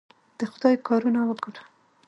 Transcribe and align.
د 0.39 0.39
خدای 0.51 0.75
کارونه 0.87 1.19
وګوره! 1.25 1.61